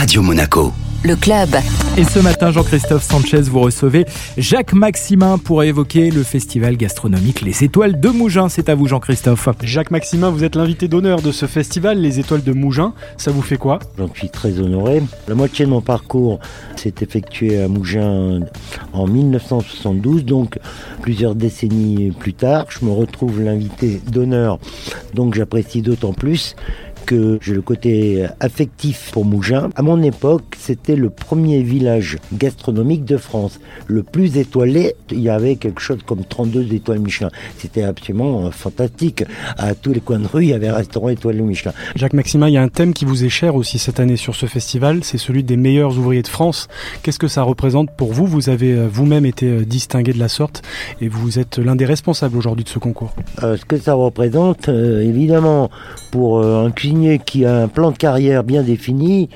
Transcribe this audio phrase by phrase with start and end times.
[0.00, 0.72] Radio Monaco.
[1.04, 1.50] Le club.
[1.98, 4.06] Et ce matin, Jean-Christophe Sanchez, vous recevez
[4.38, 8.48] Jacques Maximin pour évoquer le festival gastronomique Les Étoiles de Mougins.
[8.48, 9.50] C'est à vous, Jean-Christophe.
[9.62, 12.94] Jacques Maximin, vous êtes l'invité d'honneur de ce festival Les Étoiles de Mougins.
[13.18, 13.78] Ça vous fait quoi?
[13.98, 15.02] J'en suis très honoré.
[15.28, 16.40] La moitié de mon parcours
[16.76, 18.40] s'est effectué à Mougins
[18.94, 20.58] en 1972, donc
[21.02, 22.64] plusieurs décennies plus tard.
[22.70, 24.58] Je me retrouve l'invité d'honneur,
[25.14, 26.56] donc j'apprécie d'autant plus
[27.10, 29.68] que j'ai le côté affectif pour Mougins.
[29.74, 34.94] À mon époque, c'était le premier village gastronomique de France, le plus étoilé.
[35.10, 37.30] Il y avait quelque chose comme 32 étoiles Michelin.
[37.58, 39.24] C'était absolument euh, fantastique.
[39.58, 41.72] À tous les coins de rue, il y avait un restaurant étoilé Michelin.
[41.96, 44.36] Jacques Maximin, il y a un thème qui vous est cher aussi cette année sur
[44.36, 46.68] ce festival, c'est celui des meilleurs ouvriers de France.
[47.02, 48.26] Qu'est-ce que ça représente pour vous?
[48.26, 50.62] Vous avez euh, vous-même été euh, distingué de la sorte
[51.00, 53.12] et vous êtes l'un des responsables aujourd'hui de ce concours.
[53.42, 55.70] Euh, ce que ça représente, euh, évidemment,
[56.10, 59.28] pour euh, un cuisinier qui a un plan de carrière bien défini,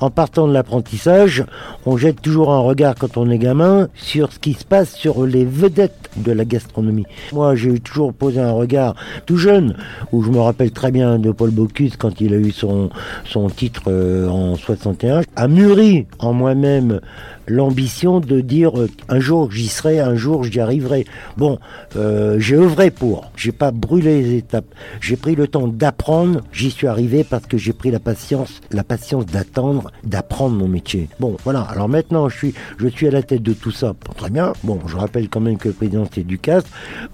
[0.00, 1.44] en partant de l'apprentissage,
[1.86, 5.26] on jette toujours un regard quand on est gamin sur ce qui se passe sur
[5.26, 7.06] les vedettes de la gastronomie.
[7.32, 8.94] Moi, j'ai toujours posé un regard
[9.26, 9.76] tout jeune,
[10.12, 12.90] où je me rappelle très bien de Paul Bocuse quand il a eu son,
[13.24, 17.00] son titre euh, en 61, a mûri en moi-même
[17.46, 21.04] l'ambition de dire euh, un jour j'y serai, un jour j'y arriverai.
[21.36, 21.58] Bon,
[21.96, 24.66] euh, j'ai œuvré pour, j'ai pas brûlé les étapes,
[25.00, 28.84] j'ai pris le temps d'apprendre, j'y suis arrivé parce que j'ai pris la patience, la
[28.84, 31.08] patience d'attendre, d'apprendre mon métier.
[31.20, 31.62] Bon, voilà.
[31.62, 33.94] Alors maintenant, je suis, je suis à la tête de tout ça.
[34.16, 34.52] Très bien.
[34.64, 36.64] Bon, je rappelle quand même que le président c'est Ducasse.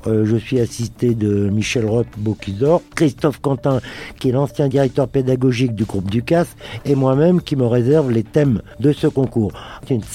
[0.06, 3.80] Euh, je suis assisté de Michel Roth Bocusor, Christophe Quentin
[4.18, 8.62] qui est l'ancien directeur pédagogique du groupe Ducasse et moi-même qui me réserve les thèmes
[8.80, 9.52] de ce concours.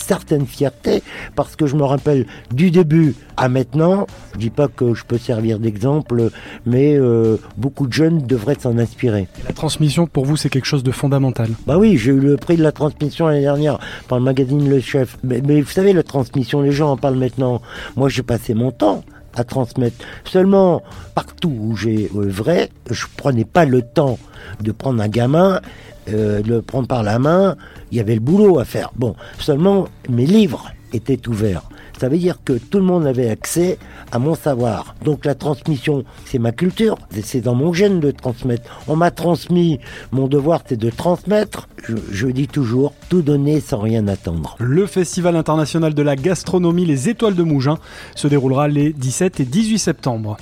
[0.03, 1.01] Certaine fierté
[1.35, 4.05] parce que je me rappelle du début à maintenant.
[4.33, 6.29] Je dis pas que je peux servir d'exemple,
[6.65, 9.27] mais euh, beaucoup de jeunes devraient s'en inspirer.
[9.47, 11.49] La transmission pour vous c'est quelque chose de fondamental?
[11.65, 14.79] Bah oui, j'ai eu le prix de la transmission l'année dernière par le magazine Le
[14.79, 15.17] Chef.
[15.23, 17.61] Mais, mais vous savez, la transmission, les gens en parlent maintenant.
[17.95, 19.03] Moi, j'ai passé mon temps
[19.35, 20.05] à transmettre.
[20.25, 20.83] Seulement,
[21.15, 24.19] partout où j'ai œuvré, je prenais pas le temps
[24.61, 25.61] de prendre un gamin,
[26.09, 27.55] euh, de le prendre par la main.
[27.91, 28.91] Il y avait le boulot à faire.
[28.95, 31.63] Bon, seulement mes livres étaient ouverts.
[31.99, 33.77] Ça veut dire que tout le monde avait accès
[34.11, 34.95] à mon savoir.
[35.03, 36.97] Donc la transmission, c'est ma culture.
[37.23, 38.81] C'est dans mon gène de transmettre.
[38.87, 39.79] On m'a transmis.
[40.11, 41.67] Mon devoir, c'est de transmettre.
[41.83, 44.55] Je, je dis toujours, tout donner sans rien attendre.
[44.59, 47.77] Le Festival international de la gastronomie Les Étoiles de Mougins
[48.15, 50.37] se déroulera les 17 et 18 septembre.